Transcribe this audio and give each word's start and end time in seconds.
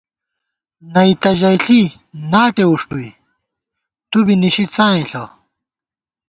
نئی 0.93 1.11
تہ 1.21 1.31
ژئیݪی 1.39 1.81
ناٹے 2.31 2.65
وُݭٹُوئی، 2.69 3.09
تُو 4.09 4.19
بی 4.25 4.35
نِشِی 4.41 4.65
څائیں 4.73 5.05
ݪہ 5.09 5.23